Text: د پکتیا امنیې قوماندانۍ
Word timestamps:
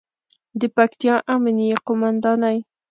د 0.59 0.61
پکتیا 0.75 1.15
امنیې 1.35 1.75
قوماندانۍ 1.85 2.57